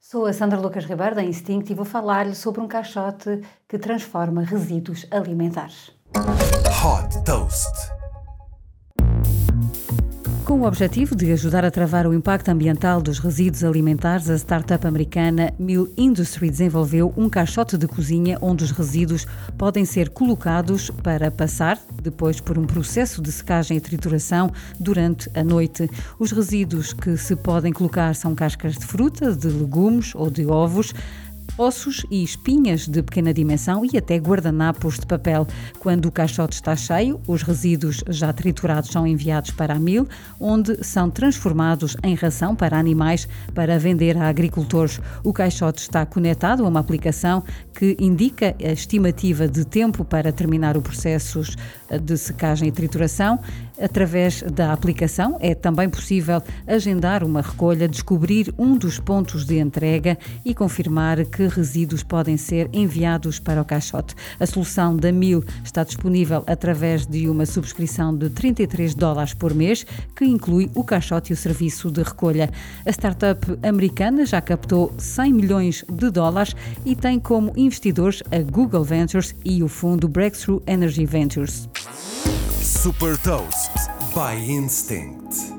[0.00, 4.42] Sou a Sandra Lucas Ribeiro da Instinct e vou falar-lhe sobre um caixote que transforma
[4.42, 5.90] resíduos alimentares.
[6.14, 7.97] Hot Toast.
[10.48, 14.86] Com o objetivo de ajudar a travar o impacto ambiental dos resíduos alimentares, a startup
[14.86, 19.26] americana Mill Industry desenvolveu um caixote de cozinha onde os resíduos
[19.58, 24.50] podem ser colocados para passar depois por um processo de secagem e trituração
[24.80, 25.86] durante a noite.
[26.18, 30.94] Os resíduos que se podem colocar são cascas de fruta, de legumes ou de ovos
[31.58, 35.46] ossos e espinhas de pequena dimensão e até guardanapos de papel.
[35.80, 40.06] Quando o caixote está cheio, os resíduos já triturados são enviados para a mil,
[40.38, 45.00] onde são transformados em ração para animais para vender a agricultores.
[45.24, 47.42] O caixote está conectado a uma aplicação
[47.74, 51.42] que indica a estimativa de tempo para terminar o processo
[52.02, 53.38] de secagem e trituração.
[53.80, 60.18] Através da aplicação é também possível agendar uma recolha, descobrir um dos pontos de entrega
[60.44, 64.14] e confirmar que resíduos podem ser enviados para o caixote.
[64.38, 69.84] A solução da Mil está disponível através de uma subscrição de 33 dólares por mês,
[70.14, 72.50] que inclui o caixote e o serviço de recolha.
[72.86, 78.84] A startup americana já captou 100 milhões de dólares e tem como investidores a Google
[78.84, 81.68] Ventures e o fundo Breakthrough Energy Ventures.
[82.60, 83.72] Super Toast
[84.14, 85.57] by Instinct.